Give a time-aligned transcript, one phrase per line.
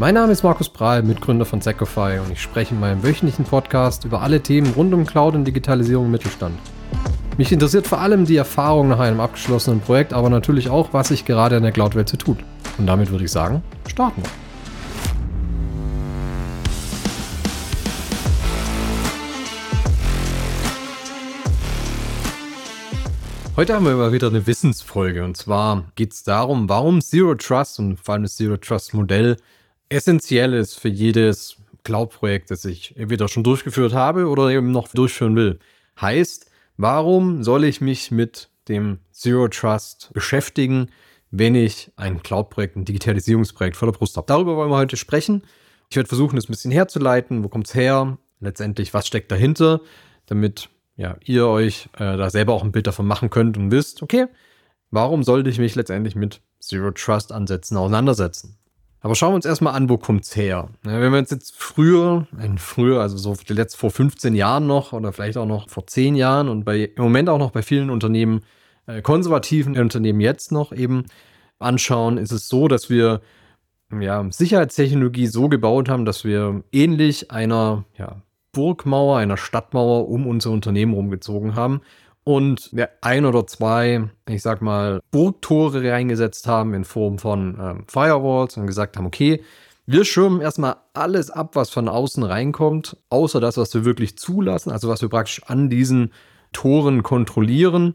[0.00, 4.04] Mein Name ist Markus Prahl, Mitgründer von Secofy und ich spreche in meinem wöchentlichen Podcast
[4.04, 6.56] über alle Themen rund um Cloud und Digitalisierung im Mittelstand.
[7.36, 11.24] Mich interessiert vor allem die Erfahrung nach einem abgeschlossenen Projekt, aber natürlich auch, was sich
[11.24, 12.38] gerade in der Cloud-Welt so tut.
[12.78, 14.30] Und damit würde ich sagen, starten wir.
[23.56, 27.80] Heute haben wir mal wieder eine Wissensfolge und zwar geht es darum, warum Zero Trust
[27.80, 29.36] und vor allem das Zero Trust Modell
[29.88, 35.36] essentiell ist für jedes Cloud-Projekt, das ich entweder schon durchgeführt habe oder eben noch durchführen
[35.36, 35.58] will.
[36.00, 40.90] Heißt, warum soll ich mich mit dem Zero Trust beschäftigen,
[41.30, 44.26] wenn ich ein Cloud-Projekt, ein Digitalisierungsprojekt vor der Brust habe?
[44.26, 45.42] Darüber wollen wir heute sprechen.
[45.90, 47.42] Ich werde versuchen, das ein bisschen herzuleiten.
[47.42, 48.18] Wo kommt es her?
[48.40, 49.80] Letztendlich, was steckt dahinter?
[50.26, 54.02] Damit ja, ihr euch äh, da selber auch ein Bild davon machen könnt und wisst,
[54.02, 54.26] okay,
[54.90, 58.58] warum sollte ich mich letztendlich mit Zero Trust Ansätzen auseinandersetzen?
[59.00, 60.70] Aber schauen wir uns erstmal an, wo kommt's her?
[60.84, 65.12] Ja, wenn wir uns jetzt früher, früher, also so letzt vor 15 Jahren noch oder
[65.12, 68.40] vielleicht auch noch vor 10 Jahren und bei im Moment auch noch bei vielen Unternehmen,
[68.86, 71.04] äh, konservativen Unternehmen jetzt noch eben
[71.60, 73.20] anschauen, ist es so, dass wir
[74.00, 78.22] ja, Sicherheitstechnologie so gebaut haben, dass wir ähnlich einer ja,
[78.52, 81.80] Burgmauer, einer Stadtmauer um unser Unternehmen rumgezogen haben
[82.28, 88.58] und ein oder zwei, ich sag mal, Burgtore reingesetzt haben in Form von ähm, Firewalls
[88.58, 89.42] und gesagt haben, okay,
[89.86, 94.70] wir schirmen erstmal alles ab, was von außen reinkommt, außer das, was wir wirklich zulassen,
[94.70, 96.12] also was wir praktisch an diesen
[96.52, 97.94] Toren kontrollieren.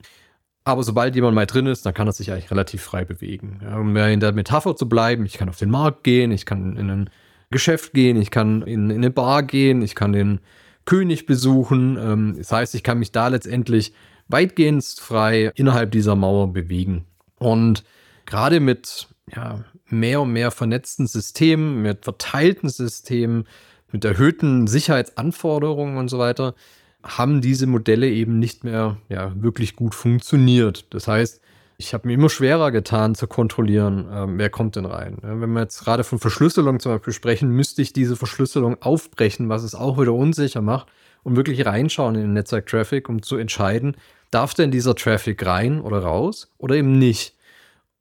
[0.63, 3.59] Aber sobald jemand mal drin ist, dann kann er sich eigentlich relativ frei bewegen.
[3.61, 6.75] Ja, um in der Metapher zu bleiben, ich kann auf den Markt gehen, ich kann
[6.75, 7.09] in ein
[7.51, 10.39] Geschäft gehen, ich kann in, in eine Bar gehen, ich kann den
[10.85, 11.99] König besuchen.
[12.01, 13.93] Ähm, das heißt, ich kann mich da letztendlich
[14.33, 17.05] weitgehend frei innerhalb dieser Mauer bewegen.
[17.39, 17.85] Und
[18.25, 23.45] gerade mit ja, mehr und mehr vernetzten Systemen, mit verteilten Systemen,
[23.91, 26.55] mit erhöhten Sicherheitsanforderungen und so weiter,
[27.03, 30.93] haben diese Modelle eben nicht mehr ja, wirklich gut funktioniert.
[30.93, 31.41] Das heißt,
[31.77, 35.17] ich habe mir immer schwerer getan zu kontrollieren, äh, wer kommt denn rein.
[35.21, 39.49] Ja, wenn wir jetzt gerade von Verschlüsselung zum Beispiel sprechen, müsste ich diese Verschlüsselung aufbrechen,
[39.49, 40.87] was es auch wieder unsicher macht
[41.23, 43.95] und wirklich reinschauen in den Netzwerk-Traffic, um zu entscheiden,
[44.33, 47.35] darf denn dieser Traffic rein oder raus oder eben nicht.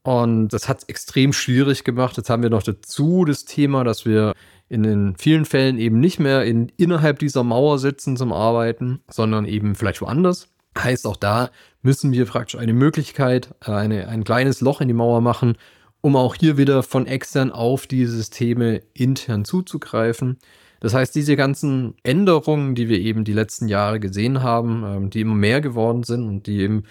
[0.03, 2.16] Und das hat es extrem schwierig gemacht.
[2.16, 4.34] Jetzt haben wir noch dazu das Thema, dass wir
[4.69, 9.44] in den vielen Fällen eben nicht mehr in, innerhalb dieser Mauer sitzen zum Arbeiten, sondern
[9.44, 10.48] eben vielleicht woanders.
[10.76, 11.50] Heißt, auch da
[11.82, 15.56] müssen wir praktisch eine Möglichkeit, eine, ein kleines Loch in die Mauer machen,
[16.00, 20.38] um auch hier wieder von extern auf die Systeme intern zuzugreifen.
[20.82, 25.20] Das heißt, diese ganzen Änderungen, die wir eben die letzten Jahre gesehen haben, ähm, die
[25.20, 26.82] immer mehr geworden sind und die eben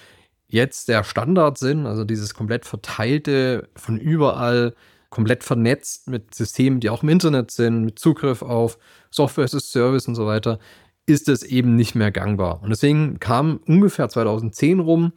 [0.48, 4.76] jetzt der Standard sind, also dieses komplett verteilte, von überall
[5.10, 8.78] komplett vernetzt mit Systemen, die auch im Internet sind, mit Zugriff auf
[9.10, 10.60] Software as a Service und so weiter,
[11.06, 12.62] ist es eben nicht mehr gangbar.
[12.64, 15.12] Und deswegen kam ungefähr 2010 rum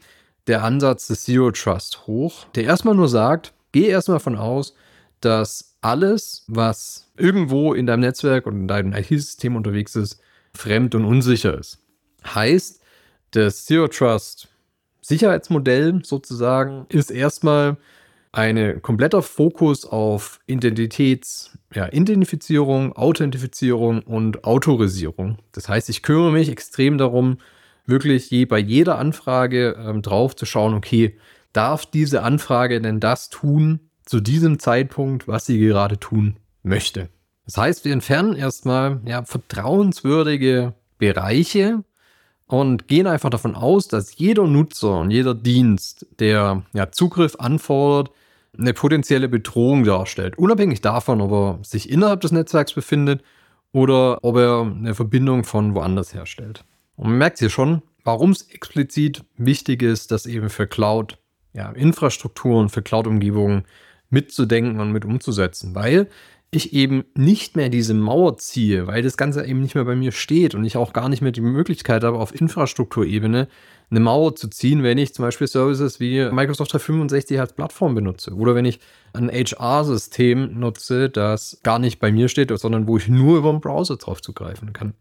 [0.48, 4.74] der Ansatz des Zero Trust hoch, der erstmal nur sagt, geh erstmal von aus,
[5.20, 10.20] dass alles, was irgendwo in deinem Netzwerk und in deinem IT-System unterwegs ist,
[10.54, 11.78] fremd und unsicher ist.
[12.24, 12.80] Heißt,
[13.32, 14.48] das Zero Trust
[15.00, 17.76] Sicherheitsmodell sozusagen ist erstmal
[18.32, 25.38] ein kompletter Fokus auf Identitäts, ja, Identifizierung, Authentifizierung und Autorisierung.
[25.52, 27.36] Das heißt, ich kümmere mich extrem darum,
[27.86, 31.18] wirklich je, bei jeder Anfrage ähm, drauf zu schauen, okay,
[31.52, 37.08] darf diese Anfrage denn das tun, zu diesem Zeitpunkt, was sie gerade tun möchte.
[37.44, 41.84] Das heißt, wir entfernen erstmal ja, vertrauenswürdige Bereiche
[42.46, 48.10] und gehen einfach davon aus, dass jeder Nutzer und jeder Dienst, der ja, Zugriff anfordert,
[48.56, 50.38] eine potenzielle Bedrohung darstellt.
[50.38, 53.22] Unabhängig davon, ob er sich innerhalb des Netzwerks befindet
[53.72, 56.64] oder ob er eine Verbindung von woanders herstellt.
[56.96, 61.18] Und man merkt hier schon, warum es explizit wichtig ist, dass eben für Cloud,
[61.52, 63.64] ja, Infrastrukturen, für Cloud-Umgebungen
[64.10, 66.08] mitzudenken und mit umzusetzen, weil
[66.56, 70.12] ich eben nicht mehr diese Mauer ziehe, weil das Ganze eben nicht mehr bei mir
[70.12, 73.48] steht und ich auch gar nicht mehr die Möglichkeit habe, auf Infrastrukturebene
[73.90, 78.34] eine Mauer zu ziehen, wenn ich zum Beispiel Services wie Microsoft 365 als Plattform benutze
[78.34, 78.80] oder wenn ich
[79.12, 83.60] ein HR-System nutze, das gar nicht bei mir steht, sondern wo ich nur über den
[83.60, 84.94] Browser drauf zugreifen kann.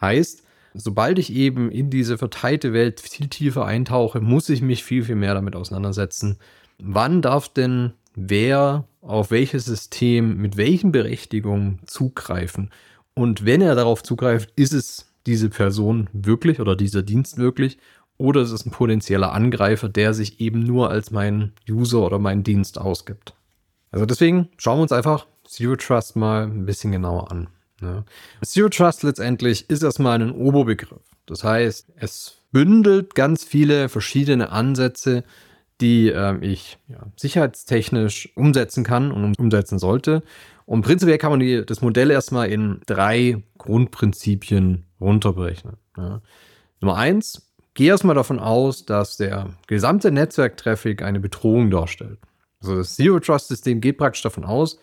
[0.00, 0.44] Heißt,
[0.74, 5.16] sobald ich eben in diese verteilte Welt viel tiefer eintauche, muss ich mich viel, viel
[5.16, 6.38] mehr damit auseinandersetzen.
[6.78, 12.70] Wann darf denn wer auf welches System mit welchen Berechtigungen zugreifen.
[13.14, 17.78] Und wenn er darauf zugreift, ist es diese Person wirklich oder dieser Dienst wirklich
[18.16, 22.42] oder ist es ein potenzieller Angreifer, der sich eben nur als mein User oder mein
[22.42, 23.34] Dienst ausgibt.
[23.90, 27.48] Also deswegen schauen wir uns einfach Zero Trust mal ein bisschen genauer an.
[27.80, 28.04] Ne?
[28.42, 31.00] Zero Trust letztendlich ist erstmal ein Oberbegriff.
[31.26, 35.24] Das heißt, es bündelt ganz viele verschiedene Ansätze,
[35.80, 40.22] die äh, ich ja, sicherheitstechnisch umsetzen kann und umsetzen sollte.
[40.66, 45.72] Und prinzipiell kann man die, das Modell erstmal in drei Grundprinzipien runterbrechen.
[45.96, 46.20] Ja.
[46.80, 52.18] Nummer eins, gehe erstmal davon aus, dass der gesamte Netzwerktraffic eine Bedrohung darstellt.
[52.60, 54.78] Also das Zero Trust System geht praktisch davon aus,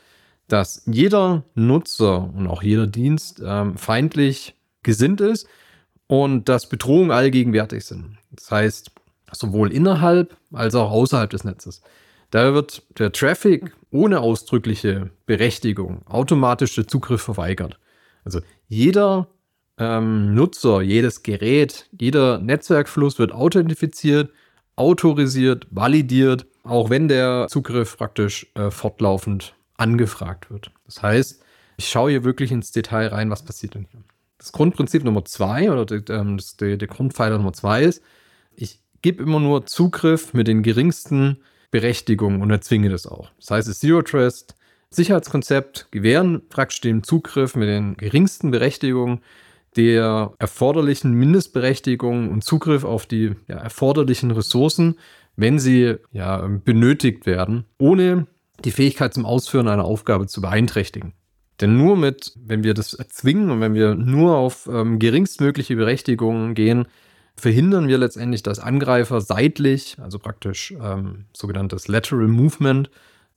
[0.47, 5.47] dass jeder Nutzer und auch jeder Dienst ähm, feindlich gesinnt ist
[6.07, 8.18] und dass Bedrohungen allgegenwärtig sind.
[8.31, 8.92] Das heißt,
[9.40, 11.82] sowohl innerhalb als auch außerhalb des Netzes.
[12.32, 17.80] Da wird der Traffic ohne ausdrückliche Berechtigung automatisch der Zugriff verweigert.
[18.24, 19.28] Also jeder
[19.78, 24.32] ähm, Nutzer, jedes Gerät, jeder Netzwerkfluss wird authentifiziert,
[24.76, 30.72] autorisiert, validiert, auch wenn der Zugriff praktisch äh, fortlaufend angefragt wird.
[30.86, 31.44] Das heißt,
[31.78, 34.02] ich schaue hier wirklich ins Detail rein, was passiert denn hier.
[34.38, 38.02] Das Grundprinzip Nummer zwei oder der, ähm, der Grundpfeiler Nummer zwei ist,
[39.06, 41.38] gebe immer nur Zugriff mit den geringsten
[41.69, 43.30] Berechtigungen und erzwinge das auch.
[43.40, 44.56] Das heißt, das Zero Trust
[44.90, 49.19] Sicherheitskonzept gewähren praktisch den Zugriff mit den geringsten Berechtigungen
[49.75, 54.96] der erforderlichen Mindestberechtigungen und Zugriff auf die ja, erforderlichen Ressourcen,
[55.36, 58.25] wenn sie ja, benötigt werden, ohne
[58.63, 61.13] die Fähigkeit zum Ausführen einer Aufgabe zu beeinträchtigen.
[61.62, 66.56] Denn nur mit, wenn wir das erzwingen und wenn wir nur auf ähm, geringstmögliche Berechtigungen
[66.56, 66.88] gehen,
[67.38, 72.90] verhindern wir letztendlich, dass Angreifer seitlich, also praktisch ähm, sogenanntes Lateral Movement,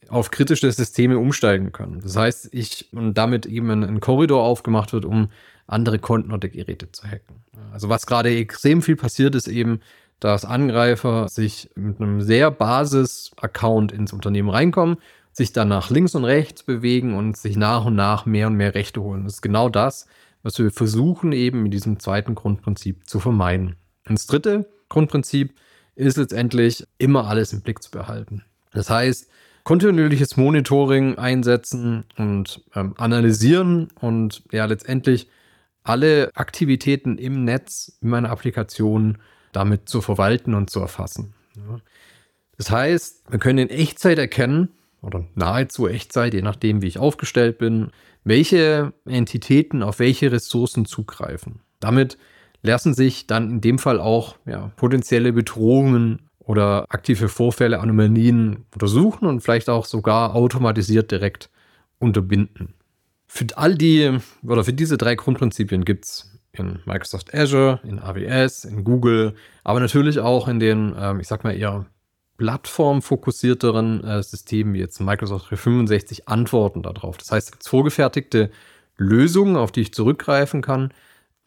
[0.08, 2.00] auf kritische Systeme umsteigen können.
[2.00, 5.28] Das heißt, ich und damit eben ein, ein Korridor aufgemacht wird, um
[5.66, 7.36] andere Konten oder Geräte zu hacken.
[7.72, 9.80] Also was gerade extrem viel passiert, ist eben,
[10.20, 14.96] dass Angreifer sich mit einem sehr Basis-Account ins Unternehmen reinkommen,
[15.32, 18.74] sich dann nach links und rechts bewegen und sich nach und nach mehr und mehr
[18.74, 19.24] Rechte holen.
[19.24, 20.06] Das ist genau das,
[20.42, 23.76] was wir versuchen eben mit diesem zweiten Grundprinzip zu vermeiden.
[24.08, 25.54] Und das dritte Grundprinzip
[25.94, 28.44] ist letztendlich immer alles im Blick zu behalten.
[28.72, 29.28] Das heißt,
[29.64, 35.28] kontinuierliches Monitoring einsetzen und ähm, analysieren und ja letztendlich
[35.82, 39.18] alle Aktivitäten im Netz, in meiner Applikation
[39.52, 41.34] damit zu verwalten und zu erfassen.
[42.56, 44.68] Das heißt, wir können in Echtzeit erkennen,
[45.00, 47.90] oder nahezu Echtzeit, je nachdem, wie ich aufgestellt bin,
[48.24, 51.60] welche Entitäten auf welche Ressourcen zugreifen.
[51.80, 52.18] Damit
[52.62, 59.26] lassen sich dann in dem Fall auch ja, potenzielle Bedrohungen oder aktive Vorfälle, Anomalien untersuchen
[59.26, 61.50] und vielleicht auch sogar automatisiert direkt
[61.98, 62.74] unterbinden.
[63.26, 68.64] Für all die oder für diese drei Grundprinzipien gibt es in Microsoft Azure, in AWS,
[68.64, 69.34] in Google,
[69.64, 71.86] aber natürlich auch in den, ähm, ich sag mal eher
[72.38, 77.18] plattformfokussierteren äh, Systemen wie jetzt Microsoft 365 Antworten darauf.
[77.18, 78.50] Das heißt, es gibt vorgefertigte
[78.96, 80.92] Lösungen, auf die ich zurückgreifen kann,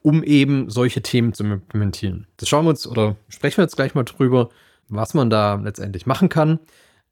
[0.01, 2.27] um eben solche Themen zu implementieren.
[2.37, 4.49] Das schauen wir uns oder sprechen wir jetzt gleich mal drüber,
[4.87, 6.59] was man da letztendlich machen kann.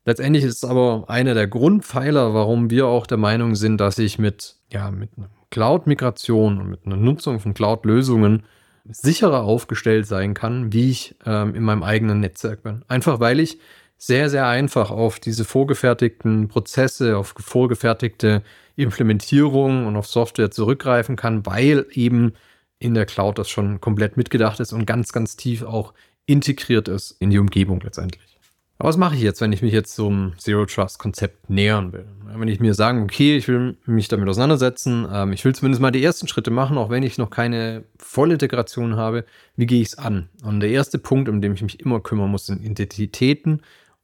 [0.06, 4.18] Letztendlich ist es aber einer der Grundpfeiler, warum wir auch der Meinung sind, dass ich
[4.18, 5.10] mit, ja, mit
[5.52, 8.44] Cloud-Migration und mit einer Nutzung von Cloud-Lösungen
[8.90, 12.84] sicherer aufgestellt sein kann, wie ich ähm, in meinem eigenen Netzwerk bin.
[12.88, 13.60] Einfach weil ich
[13.98, 18.44] sehr, sehr einfach auf diese vorgefertigten Prozesse, auf vorgefertigte
[18.78, 22.34] Implementierungen und auf Software zurückgreifen kann, weil eben
[22.80, 25.94] in der Cloud das schon komplett mitgedacht ist und ganz, ganz tief auch
[26.26, 28.40] integriert ist in die Umgebung letztendlich.
[28.78, 32.06] Aber was mache ich jetzt, wenn ich mich jetzt zum Zero Trust Konzept nähern will?
[32.34, 35.92] Wenn ich mir sage, okay, ich will mich damit auseinandersetzen, ähm, ich will zumindest mal
[35.92, 39.26] die ersten Schritte machen, auch wenn ich noch keine Vollintegration habe,
[39.58, 40.30] wie gehe ich es an?
[40.44, 43.64] Und der erste Punkt, um den ich mich immer kümmern muss, sind Identitäten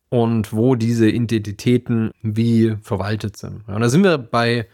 [0.10, 3.64] und wo diese Identitäten wie verwaltet sind.
[3.68, 4.68] Und da sind wir bei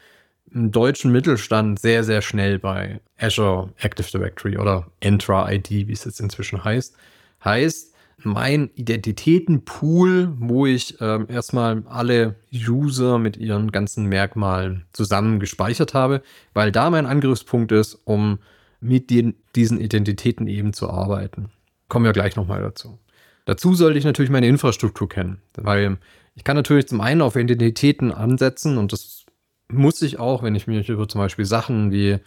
[0.53, 6.05] im deutschen Mittelstand sehr, sehr schnell bei Azure Active Directory oder Entra ID, wie es
[6.05, 6.95] jetzt inzwischen heißt.
[7.43, 7.91] Heißt,
[8.23, 16.21] mein Identitätenpool, wo ich äh, erstmal alle User mit ihren ganzen Merkmalen zusammen gespeichert habe,
[16.53, 18.39] weil da mein Angriffspunkt ist, um
[18.79, 21.49] mit den, diesen Identitäten eben zu arbeiten.
[21.87, 22.99] Kommen wir gleich nochmal dazu.
[23.45, 25.97] Dazu sollte ich natürlich meine Infrastruktur kennen, weil
[26.35, 29.20] ich kann natürlich zum einen auf Identitäten ansetzen und das
[29.71, 32.19] muss ich auch, wenn ich mich über zum Beispiel Sachen wie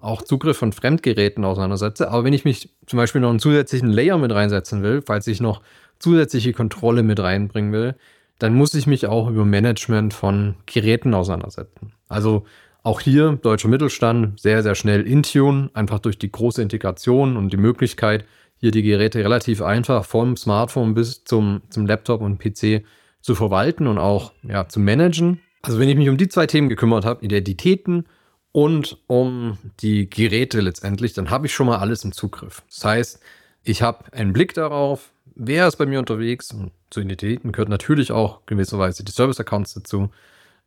[0.00, 2.10] auch Zugriff von Fremdgeräten auseinandersetze.
[2.10, 5.40] Aber wenn ich mich zum Beispiel noch einen zusätzlichen Layer mit reinsetzen will, falls ich
[5.40, 5.62] noch
[5.98, 7.94] zusätzliche Kontrolle mit reinbringen will,
[8.38, 11.92] dann muss ich mich auch über Management von Geräten auseinandersetzen.
[12.08, 12.44] Also
[12.82, 17.56] auch hier deutscher Mittelstand sehr, sehr schnell Intune, einfach durch die große Integration und die
[17.56, 18.24] Möglichkeit,
[18.56, 22.84] hier die Geräte relativ einfach vom Smartphone bis zum, zum Laptop und PC
[23.20, 25.40] zu verwalten und auch ja, zu managen.
[25.62, 28.06] Also wenn ich mich um die zwei Themen gekümmert habe, Identitäten
[28.50, 32.62] und um die Geräte letztendlich, dann habe ich schon mal alles im Zugriff.
[32.68, 33.20] Das heißt,
[33.62, 36.50] ich habe einen Blick darauf, wer ist bei mir unterwegs.
[36.52, 40.10] Und zu Identitäten gehört natürlich auch gewisserweise die Service-Accounts dazu.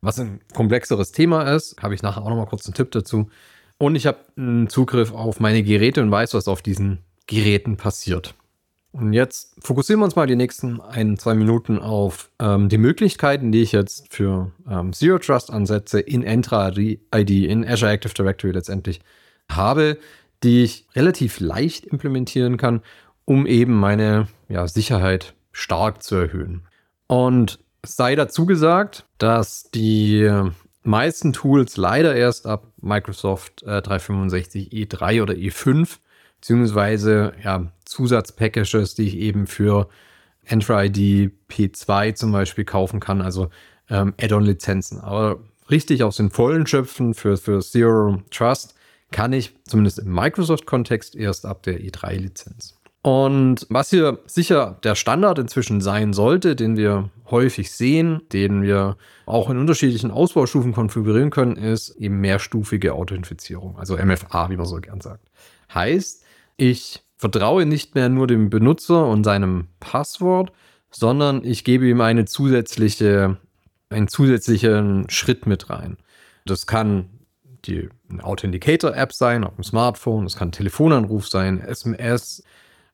[0.00, 3.30] Was ein komplexeres Thema ist, habe ich nachher auch noch mal kurz einen Tipp dazu.
[3.78, 8.34] Und ich habe einen Zugriff auf meine Geräte und weiß, was auf diesen Geräten passiert.
[8.96, 13.52] Und jetzt fokussieren wir uns mal die nächsten ein, zwei Minuten auf ähm, die Möglichkeiten,
[13.52, 18.52] die ich jetzt für ähm, Zero Trust Ansätze in Entra ID, in Azure Active Directory
[18.52, 19.00] letztendlich
[19.52, 19.98] habe,
[20.42, 22.80] die ich relativ leicht implementieren kann,
[23.26, 26.62] um eben meine ja, Sicherheit stark zu erhöhen.
[27.06, 30.30] Und sei dazu gesagt, dass die
[30.84, 35.98] meisten Tools leider erst ab Microsoft äh, 365 E3 oder E5
[36.46, 39.88] beziehungsweise ja, Zusatzpackages, die ich eben für
[40.44, 43.48] Entra-ID P2 zum Beispiel kaufen kann, also
[43.90, 45.00] ähm, Add-on-Lizenzen.
[45.00, 48.76] Aber richtig aus den vollen Schöpfen für, für Zero Trust
[49.10, 52.76] kann ich zumindest im Microsoft-Kontext erst ab der E3-Lizenz.
[53.02, 58.96] Und was hier sicher der Standard inzwischen sein sollte, den wir häufig sehen, den wir
[59.26, 64.76] auch in unterschiedlichen Ausbaustufen konfigurieren können, ist eben mehrstufige Authentifizierung, also MFA, wie man so
[64.76, 65.28] gern sagt.
[65.74, 66.22] Heißt,
[66.56, 70.52] ich vertraue nicht mehr nur dem Benutzer und seinem Passwort,
[70.90, 73.36] sondern ich gebe ihm eine zusätzliche,
[73.90, 75.96] einen zusätzlichen Schritt mit rein.
[76.44, 77.10] Das kann
[77.64, 77.88] die
[78.22, 82.44] Authenticator-App sein auf dem Smartphone, das kann ein Telefonanruf sein, SMS,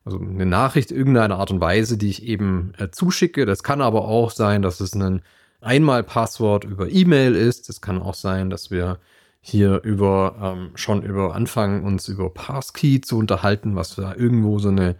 [0.05, 3.45] also eine Nachricht irgendeiner Art und Weise, die ich eben äh, zuschicke.
[3.45, 5.21] Das kann aber auch sein, dass es ein
[5.61, 7.69] Einmalpasswort über E-Mail ist.
[7.69, 8.99] Es kann auch sein, dass wir
[9.45, 14.69] hier über ähm, schon über anfangen, uns über Passkey zu unterhalten, was da irgendwo so
[14.69, 14.95] eine,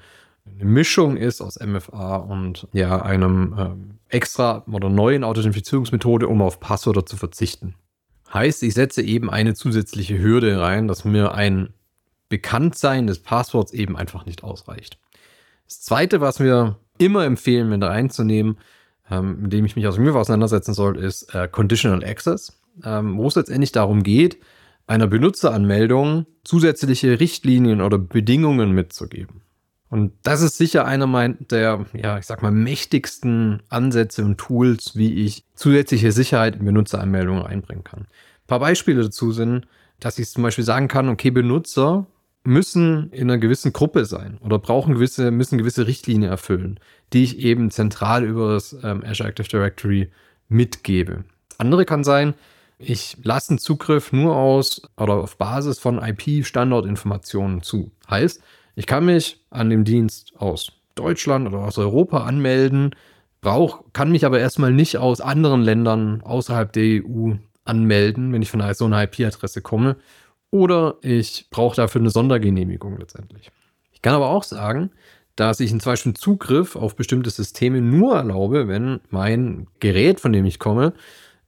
[0.46, 6.60] eine Mischung ist aus MFA und ja, einem ähm, extra oder neuen Authentifizierungsmethode, um auf
[6.60, 7.76] Passwörter zu verzichten.
[8.34, 11.70] Heißt, ich setze eben eine zusätzliche Hürde rein, dass mir ein
[12.28, 15.00] Bekanntsein des Passworts eben einfach nicht ausreicht.
[15.68, 18.58] Das zweite, was wir immer empfehlen, mit reinzunehmen,
[19.10, 23.28] ähm, mit dem ich mich aus mir auseinandersetzen soll, ist äh, Conditional Access, ähm, wo
[23.28, 24.38] es letztendlich darum geht,
[24.88, 29.42] einer Benutzeranmeldung zusätzliche Richtlinien oder Bedingungen mitzugeben.
[29.90, 35.24] Und das ist sicher einer der, ja, ich sag mal, mächtigsten Ansätze und Tools, wie
[35.24, 38.00] ich zusätzliche Sicherheit in Benutzeranmeldungen einbringen kann.
[38.00, 39.68] Ein paar Beispiele dazu sind,
[40.00, 42.08] dass ich zum Beispiel sagen kann, okay, Benutzer
[42.44, 46.80] müssen in einer gewissen Gruppe sein oder brauchen gewisse, müssen gewisse Richtlinien erfüllen,
[47.14, 50.12] die ich eben zentral über das ähm, Azure Active Directory
[50.50, 51.24] mitgebe.
[51.58, 52.34] Andere kann sein,
[52.86, 57.92] ich lasse einen Zugriff nur aus oder auf Basis von IP-Standardinformationen zu.
[58.10, 58.42] Heißt,
[58.76, 62.96] ich kann mich an dem Dienst aus Deutschland oder aus Europa anmelden,
[63.42, 67.34] brauch, kann mich aber erstmal nicht aus anderen Ländern außerhalb der EU
[67.66, 69.98] anmelden, wenn ich von so einer IP-Adresse komme
[70.52, 73.52] oder ich brauche dafür eine Sondergenehmigung letztendlich.
[73.92, 74.92] Ich kann aber auch sagen,
[75.36, 80.46] dass ich zum Beispiel Zugriff auf bestimmte Systeme nur erlaube, wenn mein Gerät, von dem
[80.46, 80.94] ich komme,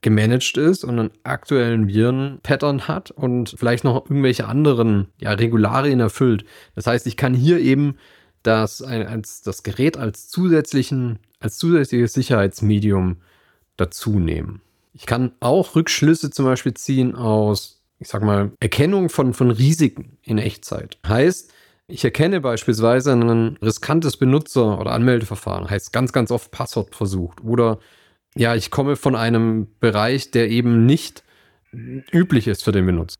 [0.02, 6.44] gemanagt ist und einen aktuellen Viren-Pattern hat und vielleicht noch irgendwelche anderen ja, Regularien erfüllt.
[6.74, 7.96] Das heißt, ich kann hier eben
[8.42, 13.16] das, als, das Gerät als, zusätzlichen, als zusätzliches Sicherheitsmedium
[13.76, 14.60] dazu nehmen.
[14.92, 20.18] Ich kann auch Rückschlüsse zum Beispiel ziehen aus ich sag mal, Erkennung von, von Risiken
[20.22, 20.98] in Echtzeit.
[21.06, 21.52] Heißt,
[21.88, 27.42] ich erkenne beispielsweise ein riskantes Benutzer- oder Anmeldeverfahren, heißt ganz, ganz oft Passwort versucht.
[27.44, 27.78] Oder
[28.36, 31.24] ja, ich komme von einem Bereich, der eben nicht
[32.12, 33.18] üblich ist für den Benutzer.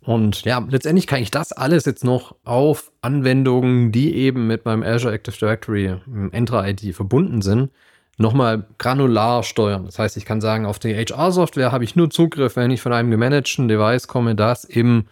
[0.00, 4.82] Und ja, letztendlich kann ich das alles jetzt noch auf Anwendungen, die eben mit meinem
[4.82, 5.96] Azure Active Directory
[6.30, 7.70] Entra ID verbunden sind,
[8.16, 9.84] nochmal granular steuern.
[9.84, 12.92] Das heißt, ich kann sagen, auf die HR-Software habe ich nur Zugriff, wenn ich von
[12.92, 15.06] einem gemanagten Device komme, das im,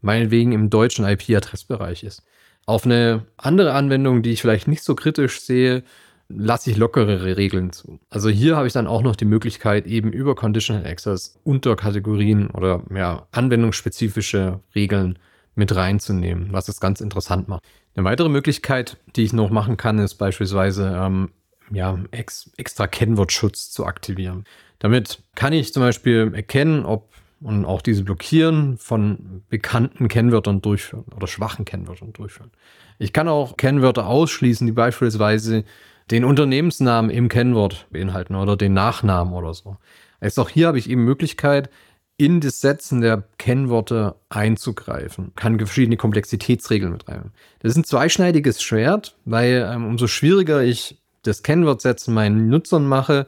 [0.00, 2.22] meinetwegen im deutschen IP-Adressbereich ist.
[2.66, 5.82] Auf eine andere Anwendung, die ich vielleicht nicht so kritisch sehe,
[6.28, 8.00] lasse ich lockerere Regeln zu.
[8.10, 12.82] Also hier habe ich dann auch noch die Möglichkeit, eben über Conditional Access Unterkategorien oder
[12.94, 15.18] ja, anwendungsspezifische Regeln
[15.54, 17.62] mit reinzunehmen, was es ganz interessant macht.
[17.94, 21.30] Eine weitere Möglichkeit, die ich noch machen kann, ist beispielsweise ähm,
[21.70, 24.44] ja, ex, extra Kennwortschutz zu aktivieren.
[24.78, 31.04] Damit kann ich zum Beispiel erkennen, ob und auch diese Blockieren von bekannten Kennwörtern durchführen
[31.14, 32.50] oder schwachen Kennwörtern durchführen.
[32.98, 35.64] Ich kann auch Kennwörter ausschließen, die beispielsweise
[36.10, 39.76] den Unternehmensnamen im Kennwort beinhalten oder den Nachnamen oder so.
[40.20, 41.70] Also auch hier habe ich eben Möglichkeit,
[42.18, 47.32] in das Setzen der Kennworte einzugreifen, kann verschiedene Komplexitätsregeln mit rein.
[47.60, 53.26] Das ist ein zweischneidiges Schwert, weil ähm, umso schwieriger ich das Kennwortsetzen meinen Nutzern mache,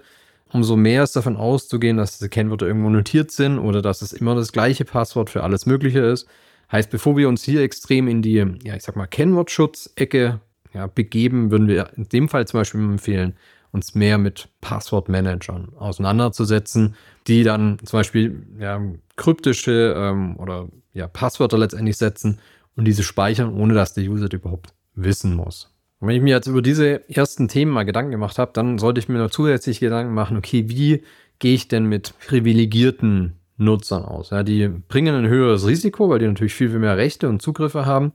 [0.53, 4.35] umso mehr ist davon auszugehen, dass diese Kennwörter irgendwo notiert sind oder dass es immer
[4.35, 6.27] das gleiche Passwort für alles Mögliche ist.
[6.73, 10.41] Heißt, bevor wir uns hier extrem in die, ja, ich sag mal, Kennwortschutz-Ecke
[10.73, 13.35] ja, begeben, würden wir in dem Fall zum Beispiel empfehlen,
[13.71, 16.95] uns mehr mit Passwortmanagern auseinanderzusetzen,
[17.27, 18.81] die dann zum Beispiel ja,
[19.17, 22.39] kryptische ähm, oder ja, Passwörter letztendlich setzen
[22.77, 25.75] und diese speichern, ohne dass der User das überhaupt wissen muss.
[26.01, 29.01] Und wenn ich mir jetzt über diese ersten Themen mal Gedanken gemacht habe, dann sollte
[29.01, 31.03] ich mir noch zusätzlich Gedanken machen, okay, wie
[31.39, 34.31] gehe ich denn mit privilegierten Nutzern aus?
[34.31, 37.85] Ja, die bringen ein höheres Risiko, weil die natürlich viel, viel mehr Rechte und Zugriffe
[37.85, 38.13] haben.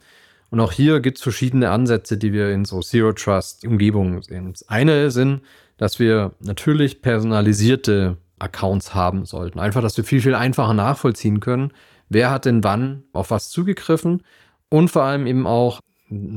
[0.53, 4.51] Und auch hier gibt es verschiedene Ansätze, die wir in so Zero Trust Umgebungen sehen.
[4.51, 5.41] Das eine sind,
[5.77, 9.57] dass wir natürlich personalisierte Accounts haben sollten.
[9.57, 11.71] Einfach, dass wir viel, viel einfacher nachvollziehen können,
[12.07, 14.21] wer hat denn wann auf was zugegriffen
[14.69, 15.79] und vor allem eben auch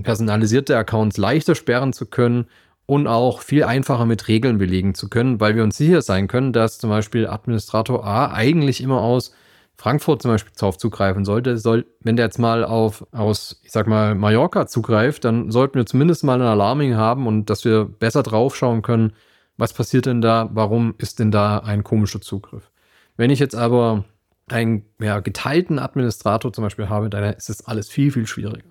[0.02, 2.46] personalisierte Accounts leichter sperren zu können
[2.86, 6.54] und auch viel einfacher mit Regeln belegen zu können, weil wir uns sicher sein können,
[6.54, 9.34] dass zum Beispiel Administrator A eigentlich immer aus
[9.78, 11.58] Frankfurt zum Beispiel drauf zugreifen sollte.
[11.58, 15.86] Soll, wenn der jetzt mal auf, aus, ich sag mal, Mallorca zugreift, dann sollten wir
[15.86, 19.12] zumindest mal ein Alarming haben und dass wir besser draufschauen können,
[19.56, 22.70] was passiert denn da, warum ist denn da ein komischer Zugriff.
[23.16, 24.04] Wenn ich jetzt aber
[24.48, 28.70] einen ja, geteilten Administrator zum Beispiel habe, dann ist es alles viel, viel schwieriger.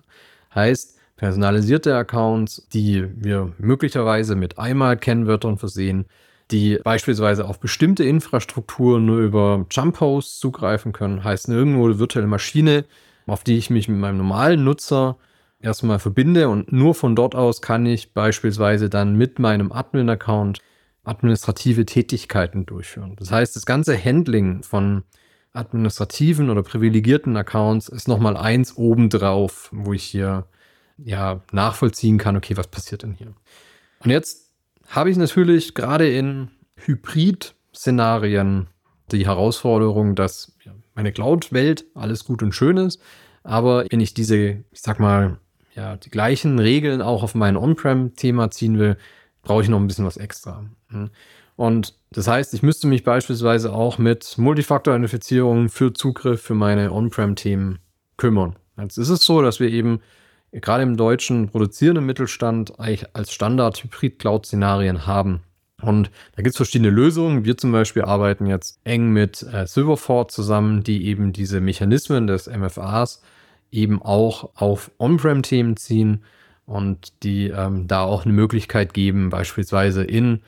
[0.54, 6.06] Heißt, personalisierte Accounts, die wir möglicherweise mit Einmal-Kennwörtern versehen,
[6.50, 12.28] die beispielsweise auf bestimmte Infrastrukturen nur über Jump Hosts zugreifen können, heißt irgendwo eine virtuelle
[12.28, 12.84] Maschine,
[13.26, 15.16] auf die ich mich mit meinem normalen Nutzer
[15.60, 20.60] erstmal verbinde und nur von dort aus kann ich beispielsweise dann mit meinem Admin-Account
[21.02, 23.16] administrative Tätigkeiten durchführen.
[23.16, 25.04] Das heißt, das ganze Handling von
[25.52, 30.46] administrativen oder privilegierten Accounts ist nochmal eins obendrauf, wo ich hier
[30.98, 33.34] ja nachvollziehen kann, okay, was passiert denn hier?
[34.00, 34.45] Und jetzt
[34.88, 38.68] habe ich natürlich gerade in Hybrid-Szenarien
[39.12, 40.56] die Herausforderung, dass
[40.94, 43.00] meine Cloud-Welt alles gut und schön ist,
[43.42, 45.38] aber wenn ich diese, ich sag mal,
[45.74, 48.96] ja, die gleichen Regeln auch auf mein On-Prem-Thema ziehen will,
[49.42, 50.64] brauche ich noch ein bisschen was extra.
[50.88, 51.10] Hm.
[51.54, 57.78] Und das heißt, ich müsste mich beispielsweise auch mit Multifaktor-Identifizierung für Zugriff für meine On-Prem-Themen
[58.16, 58.56] kümmern.
[58.78, 60.00] Jetzt ist es so, dass wir eben
[60.52, 65.40] gerade im deutschen produzierenden Mittelstand eigentlich als Standard Hybrid-Cloud-Szenarien haben.
[65.82, 67.44] Und da gibt es verschiedene Lösungen.
[67.44, 72.46] Wir zum Beispiel arbeiten jetzt eng mit äh, Silverford zusammen, die eben diese Mechanismen des
[72.46, 73.22] MFAs
[73.70, 76.24] eben auch auf On-Prem-Themen ziehen
[76.64, 80.40] und die ähm, da auch eine Möglichkeit geben, beispielsweise in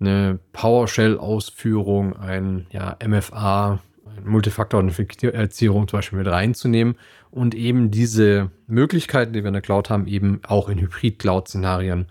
[0.00, 3.80] eine PowerShell-Ausführung, ein ja, MFA,
[4.24, 6.96] Multifaktor-Authentifizierung zum Beispiel mit reinzunehmen
[7.30, 12.06] und eben diese Möglichkeiten, die wir in der Cloud haben, eben auch in Hybrid-Cloud-Szenarien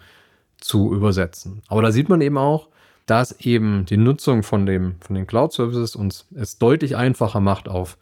[0.57, 1.61] zu übersetzen.
[1.67, 2.67] Aber da sieht man eben auch,
[3.05, 7.97] dass eben die Nutzung von, dem, von den Cloud-Services uns es deutlich einfacher macht, auf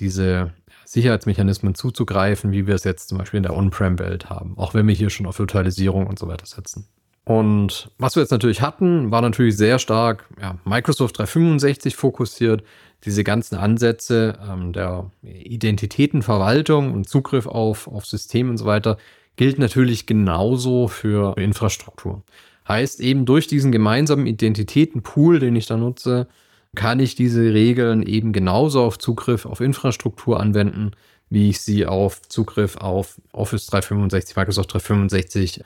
[0.00, 0.52] diese
[0.84, 4.94] Sicherheitsmechanismen zuzugreifen, wie wir es jetzt zum Beispiel in der On-Prem-Welt haben, auch wenn wir
[4.94, 6.86] hier schon auf Virtualisierung und so weiter setzen.
[7.24, 12.64] Und was wir jetzt natürlich hatten, war natürlich sehr stark ja, Microsoft 365 fokussiert.
[13.04, 18.98] Diese ganzen Ansätze ähm, der Identitätenverwaltung und Zugriff auf, auf Systeme und so weiter
[19.36, 22.22] gilt natürlich genauso für Infrastruktur.
[22.66, 26.26] Heißt eben durch diesen gemeinsamen Identitätenpool, den ich da nutze,
[26.74, 30.90] kann ich diese Regeln eben genauso auf Zugriff auf Infrastruktur anwenden,
[31.30, 35.62] wie ich sie auf Zugriff auf Office 365, Microsoft 365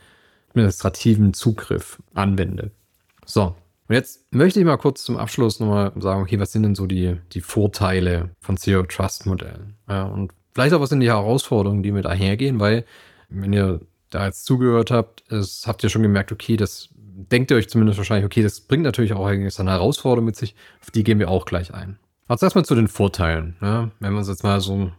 [0.51, 2.71] administrativen Zugriff anwende.
[3.25, 3.55] So,
[3.89, 6.87] und jetzt möchte ich mal kurz zum Abschluss nochmal sagen, okay, was sind denn so
[6.87, 9.75] die, die Vorteile von Zero Trust Modellen?
[9.89, 12.85] Ja, und vielleicht auch was sind die Herausforderungen, die mit einhergehen, weil,
[13.29, 17.57] wenn ihr da jetzt zugehört habt, es, habt ihr schon gemerkt, okay, das denkt ihr
[17.57, 21.19] euch zumindest wahrscheinlich, okay, das bringt natürlich auch eine Herausforderung mit sich, auf die gehen
[21.19, 21.99] wir auch gleich ein.
[22.29, 23.57] Also erstmal zu den Vorteilen.
[23.61, 23.91] Ja?
[24.01, 24.91] Wenn wir uns jetzt mal so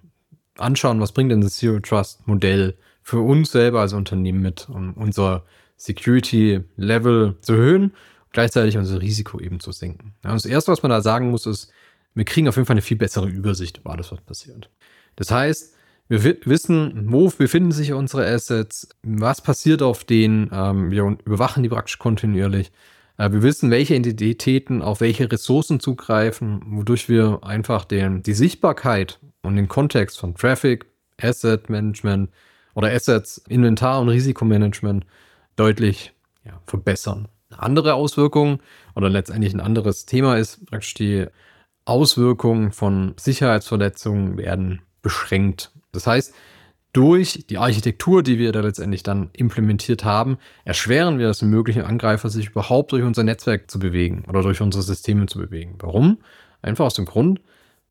[0.57, 4.93] anschauen, was bringt denn das Zero Trust Modell für uns selber als Unternehmen mit, um
[4.93, 5.43] unser
[5.77, 7.93] Security-Level zu erhöhen
[8.33, 10.13] gleichzeitig unser Risiko eben zu senken.
[10.23, 11.71] Ja, das Erste, was man da sagen muss, ist,
[12.13, 14.69] wir kriegen auf jeden Fall eine viel bessere Übersicht über alles, was passiert.
[15.15, 15.73] Das heißt,
[16.09, 21.69] wir wissen, wo befinden sich unsere Assets, was passiert auf denen, ähm, wir überwachen die
[21.69, 22.71] praktisch kontinuierlich.
[23.17, 29.19] Äh, wir wissen, welche Identitäten auf welche Ressourcen zugreifen, wodurch wir einfach den, die Sichtbarkeit
[29.43, 30.85] und den Kontext von Traffic,
[31.21, 32.29] Asset Management,
[32.75, 35.05] oder Assets, Inventar und Risikomanagement
[35.55, 36.11] deutlich
[36.45, 37.27] ja, verbessern.
[37.53, 38.59] Eine andere Auswirkung
[38.95, 41.27] oder letztendlich ein anderes Thema ist praktisch die
[41.85, 45.71] Auswirkungen von Sicherheitsverletzungen werden beschränkt.
[45.91, 46.33] Das heißt,
[46.93, 51.81] durch die Architektur, die wir da letztendlich dann implementiert haben, erschweren wir es dem möglichen
[51.81, 55.75] Angreifer, sich überhaupt durch unser Netzwerk zu bewegen oder durch unsere Systeme zu bewegen.
[55.79, 56.19] Warum?
[56.61, 57.41] Einfach aus dem Grund,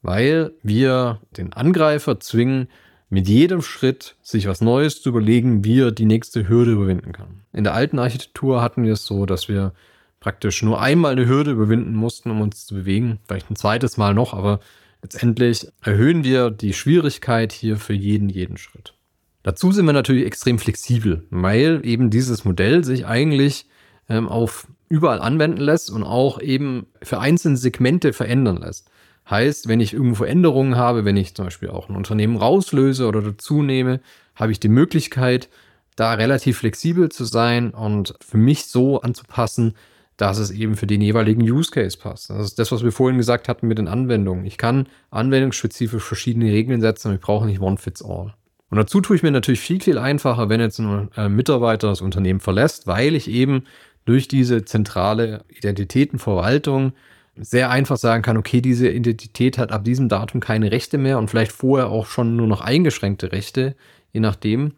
[0.03, 2.69] weil wir den Angreifer zwingen,
[3.13, 7.43] mit jedem Schritt sich was Neues zu überlegen, wie er die nächste Hürde überwinden kann.
[7.53, 9.75] In der alten Architektur hatten wir es so, dass wir
[10.19, 14.15] praktisch nur einmal eine Hürde überwinden mussten, um uns zu bewegen, vielleicht ein zweites Mal
[14.15, 14.61] noch, aber
[15.03, 18.95] letztendlich erhöhen wir die Schwierigkeit hier für jeden, jeden Schritt.
[19.43, 23.67] Dazu sind wir natürlich extrem flexibel, weil eben dieses Modell sich eigentlich
[24.09, 28.89] ähm, auf überall anwenden lässt und auch eben für einzelne Segmente verändern lässt.
[29.29, 33.23] Heißt, wenn ich irgendwo Veränderungen habe, wenn ich zum Beispiel auch ein Unternehmen rauslöse oder
[33.23, 34.01] dazu nehme,
[34.35, 35.49] habe ich die Möglichkeit,
[35.97, 39.75] da relativ flexibel zu sein und für mich so anzupassen,
[40.17, 42.31] dass es eben für den jeweiligen Use Case passt.
[42.31, 44.45] Das ist das, was wir vorhin gesagt hatten mit den Anwendungen.
[44.45, 48.35] Ich kann anwendungsspezifisch verschiedene Regeln setzen und ich brauche nicht One Fits All.
[48.71, 52.01] Und dazu tue ich mir natürlich viel, viel einfacher, wenn jetzt ein äh, Mitarbeiter das
[52.01, 53.65] Unternehmen verlässt, weil ich eben
[54.05, 56.93] durch diese zentrale Identitätenverwaltung
[57.37, 61.29] sehr einfach sagen kann, okay, diese Identität hat ab diesem Datum keine Rechte mehr und
[61.29, 63.75] vielleicht vorher auch schon nur noch eingeschränkte Rechte,
[64.13, 64.75] je nachdem.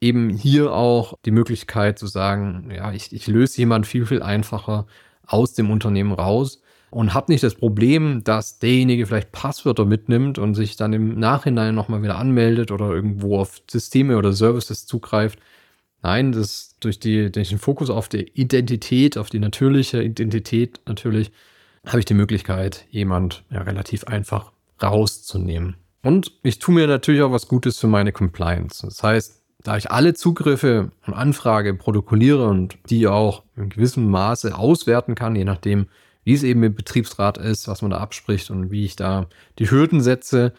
[0.00, 4.86] Eben hier auch die Möglichkeit zu sagen, ja, ich, ich löse jemand viel, viel einfacher
[5.26, 10.54] aus dem Unternehmen raus und habe nicht das Problem, dass derjenige vielleicht Passwörter mitnimmt und
[10.54, 15.40] sich dann im Nachhinein nochmal wieder anmeldet oder irgendwo auf Systeme oder Services zugreift.
[16.02, 21.32] Nein, das durch, die, durch den Fokus auf die Identität, auf die natürliche Identität natürlich,
[21.88, 25.76] habe ich die Möglichkeit, jemand ja, relativ einfach rauszunehmen.
[26.02, 28.86] Und ich tue mir natürlich auch was Gutes für meine Compliance.
[28.86, 34.56] Das heißt, da ich alle Zugriffe und Anfrage protokolliere und die auch in gewissem Maße
[34.56, 35.88] auswerten kann, je nachdem,
[36.24, 39.26] wie es eben im Betriebsrat ist, was man da abspricht und wie ich da
[39.58, 40.52] die Hürden setze,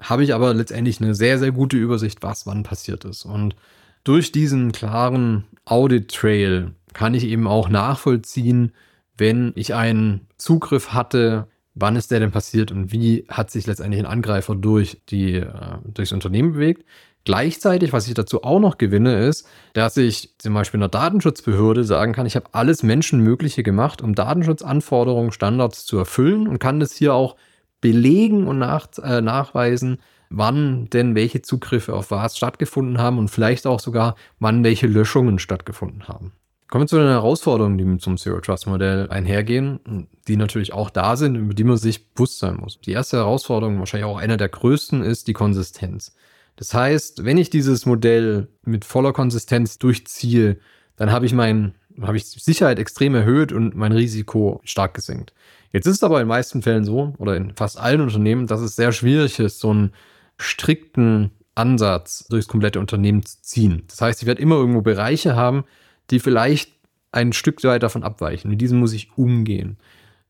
[0.00, 3.24] habe ich aber letztendlich eine sehr, sehr gute Übersicht, was wann passiert ist.
[3.24, 3.54] Und
[4.02, 8.72] durch diesen klaren Audit-Trail kann ich eben auch nachvollziehen,
[9.20, 14.00] wenn ich einen Zugriff hatte, wann ist der denn passiert und wie hat sich letztendlich
[14.00, 15.46] ein Angreifer durch die, äh,
[15.84, 16.84] durchs Unternehmen bewegt.
[17.24, 22.14] Gleichzeitig, was ich dazu auch noch gewinne, ist, dass ich zum Beispiel einer Datenschutzbehörde sagen
[22.14, 27.12] kann, ich habe alles Menschenmögliche gemacht, um Datenschutzanforderungen, Standards zu erfüllen und kann das hier
[27.12, 27.36] auch
[27.82, 29.98] belegen und nach, äh, nachweisen,
[30.30, 35.38] wann denn welche Zugriffe auf was stattgefunden haben und vielleicht auch sogar, wann welche Löschungen
[35.38, 36.32] stattgefunden haben.
[36.70, 40.88] Kommen wir zu den Herausforderungen, die mit zum Zero Trust Modell einhergehen, die natürlich auch
[40.88, 42.80] da sind, über die man sich bewusst sein muss.
[42.80, 46.14] Die erste Herausforderung, wahrscheinlich auch einer der größten, ist die Konsistenz.
[46.54, 50.58] Das heißt, wenn ich dieses Modell mit voller Konsistenz durchziehe,
[50.94, 55.32] dann habe ich mein, habe ich Sicherheit extrem erhöht und mein Risiko stark gesenkt.
[55.72, 58.60] Jetzt ist es aber in den meisten Fällen so, oder in fast allen Unternehmen, dass
[58.60, 59.92] es sehr schwierig ist, so einen
[60.36, 63.82] strikten Ansatz durchs komplette Unternehmen zu ziehen.
[63.88, 65.64] Das heißt, ich werde immer irgendwo Bereiche haben,
[66.10, 66.72] die vielleicht
[67.12, 68.50] ein Stück weit davon abweichen.
[68.50, 69.78] Mit diesen muss ich umgehen.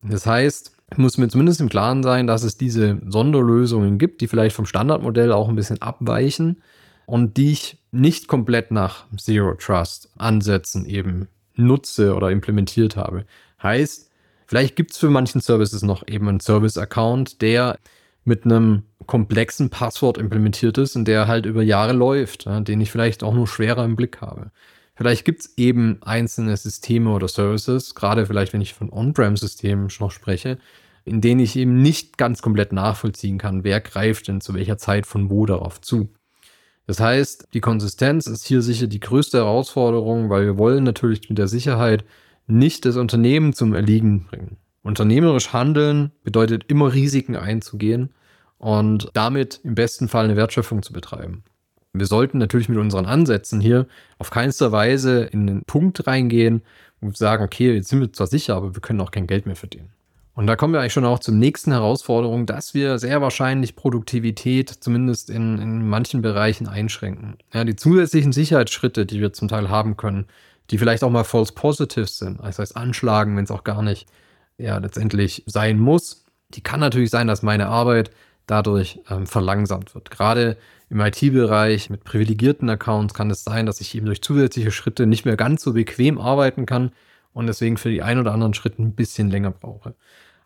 [0.03, 4.29] Das heißt, ich muss mir zumindest im Klaren sein, dass es diese Sonderlösungen gibt, die
[4.29, 6.62] vielleicht vom Standardmodell auch ein bisschen abweichen
[7.07, 13.25] und die ich nicht komplett nach Zero Trust Ansätzen eben nutze oder implementiert habe.
[13.62, 14.11] Heißt,
[14.47, 17.79] vielleicht gibt es für manchen Services noch eben einen Service-Account, der
[18.25, 23.23] mit einem komplexen Passwort implementiert ist und der halt über Jahre läuft, den ich vielleicht
[23.23, 24.51] auch nur schwerer im Blick habe.
[25.00, 30.10] Vielleicht gibt es eben einzelne Systeme oder Services, gerade vielleicht, wenn ich von On-Prem-Systemen noch
[30.10, 30.58] spreche,
[31.06, 35.06] in denen ich eben nicht ganz komplett nachvollziehen kann, wer greift denn zu welcher Zeit
[35.06, 36.10] von wo darauf zu.
[36.86, 41.38] Das heißt, die Konsistenz ist hier sicher die größte Herausforderung, weil wir wollen natürlich mit
[41.38, 42.04] der Sicherheit
[42.46, 44.58] nicht das Unternehmen zum Erliegen bringen.
[44.82, 48.12] Unternehmerisch handeln bedeutet immer Risiken einzugehen
[48.58, 51.42] und damit im besten Fall eine Wertschöpfung zu betreiben.
[51.92, 53.87] Wir sollten natürlich mit unseren Ansätzen hier
[54.18, 56.62] auf keinster Weise in den Punkt reingehen,
[57.00, 59.57] wir sagen, okay, jetzt sind wir zwar sicher, aber wir können auch kein Geld mehr
[59.57, 59.88] verdienen.
[60.35, 64.70] Und da kommen wir eigentlich schon auch zur nächsten Herausforderung, dass wir sehr wahrscheinlich Produktivität
[64.70, 67.37] zumindest in, in manchen Bereichen einschränken.
[67.53, 70.26] Ja, die zusätzlichen Sicherheitsschritte, die wir zum Teil haben können,
[70.70, 74.07] die vielleicht auch mal false positives sind, das heißt anschlagen, wenn es auch gar nicht
[74.57, 78.11] ja, letztendlich sein muss, die kann natürlich sein, dass meine Arbeit
[78.46, 80.11] dadurch ähm, verlangsamt wird.
[80.11, 80.57] Gerade
[80.90, 85.24] im IT-Bereich mit privilegierten Accounts kann es sein, dass ich eben durch zusätzliche Schritte nicht
[85.24, 86.90] mehr ganz so bequem arbeiten kann
[87.33, 89.94] und deswegen für die ein oder anderen Schritte ein bisschen länger brauche.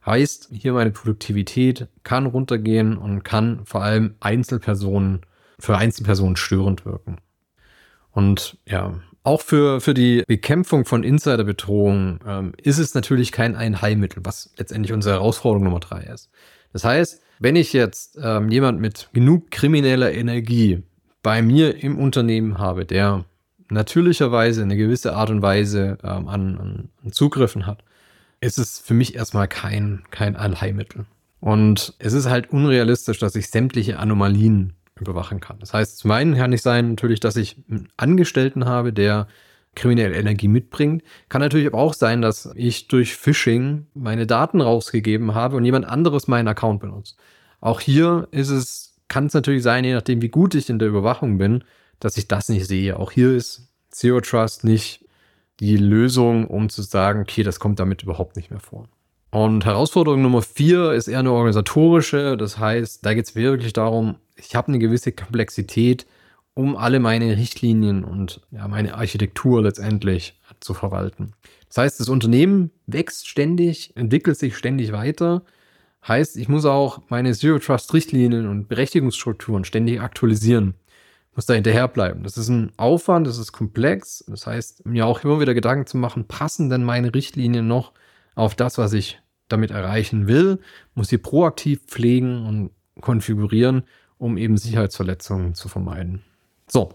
[0.05, 5.23] Heißt, hier meine Produktivität kann runtergehen und kann vor allem Einzelpersonen,
[5.59, 7.17] für Einzelpersonen störend wirken.
[8.11, 14.23] Und ja, auch für, für die Bekämpfung von Insiderbedrohungen ähm, ist es natürlich kein Einheilmittel,
[14.27, 16.31] was letztendlich unsere Herausforderung Nummer drei ist.
[16.75, 20.83] Das heißt, wenn ich jetzt ähm, jemand mit genug krimineller Energie
[21.23, 23.25] bei mir im Unternehmen habe, der
[23.71, 27.85] natürlicherweise eine gewisse Art und Weise ähm, an, an, Zugriffen hat,
[28.41, 31.07] ist es für mich erstmal kein, kein Allheilmittel.
[31.39, 35.61] Und es ist halt unrealistisch, dass ich sämtliche Anomalien überwachen kann.
[35.61, 39.29] Das heißt, zum einen kann nicht sein natürlich, dass ich einen Angestellten habe, der
[39.75, 41.03] kriminelle Energie mitbringt.
[41.29, 45.87] Kann natürlich aber auch sein, dass ich durch Phishing meine Daten rausgegeben habe und jemand
[45.87, 47.17] anderes meinen Account benutzt.
[47.61, 50.89] Auch hier ist es, kann es natürlich sein, je nachdem, wie gut ich in der
[50.89, 51.65] Überwachung bin,
[52.01, 52.99] dass ich das nicht sehe.
[52.99, 55.05] Auch hier ist Zero Trust nicht
[55.61, 58.89] die Lösung, um zu sagen, okay, das kommt damit überhaupt nicht mehr vor.
[59.31, 62.37] Und Herausforderung Nummer vier ist eher eine organisatorische.
[62.37, 66.07] Das heißt, da geht es wirklich darum, ich habe eine gewisse Komplexität,
[66.55, 71.33] um alle meine Richtlinien und ja, meine Architektur letztendlich zu verwalten.
[71.69, 75.43] Das heißt, das Unternehmen wächst ständig, entwickelt sich ständig weiter.
[76.07, 80.75] Heißt, ich muss auch meine Zero Trust Richtlinien und Berechtigungsstrukturen ständig aktualisieren.
[81.35, 82.23] Muss da hinterherbleiben.
[82.23, 84.25] Das ist ein Aufwand, das ist komplex.
[84.29, 87.93] Das heißt, mir auch immer wieder Gedanken zu machen, passen denn meine Richtlinien noch
[88.37, 90.61] auf das, was ich damit erreichen will?
[90.95, 93.83] Muss sie proaktiv pflegen und konfigurieren,
[94.19, 96.23] um eben Sicherheitsverletzungen zu vermeiden.
[96.67, 96.91] So,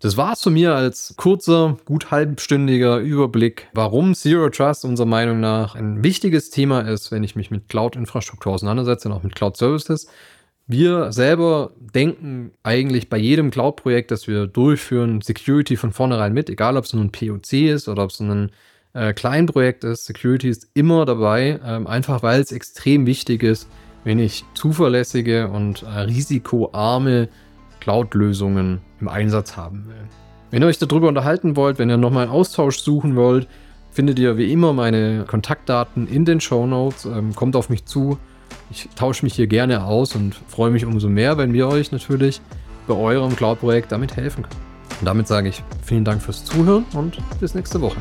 [0.00, 5.74] das war's von mir als kurzer, gut halbstündiger Überblick, warum Zero Trust unserer Meinung nach
[5.74, 10.08] ein wichtiges Thema ist, wenn ich mich mit Cloud-Infrastruktur auseinandersetze und auch mit Cloud-Services.
[10.66, 16.76] Wir selber denken eigentlich bei jedem Cloud-Projekt, das wir durchführen, Security von vornherein mit, egal
[16.76, 18.50] ob es nur ein POC ist oder ob es ein
[18.92, 20.06] äh, Kleinprojekt ist.
[20.06, 23.68] Security ist immer dabei, ähm, einfach weil es extrem wichtig ist,
[24.04, 27.28] wenn ich zuverlässige und äh, risikoarme
[27.86, 30.08] Cloud-Lösungen im Einsatz haben will.
[30.50, 33.46] Wenn ihr euch darüber unterhalten wollt, wenn ihr nochmal einen Austausch suchen wollt,
[33.92, 37.04] findet ihr wie immer meine Kontaktdaten in den Show Notes.
[37.04, 38.18] Ähm, kommt auf mich zu.
[38.72, 42.40] Ich tausche mich hier gerne aus und freue mich umso mehr, wenn wir euch natürlich
[42.88, 44.62] bei eurem Cloud-Projekt damit helfen können.
[44.98, 47.98] Und damit sage ich vielen Dank fürs Zuhören und bis nächste Woche.